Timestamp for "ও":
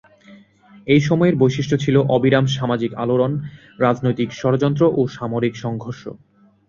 4.99-5.01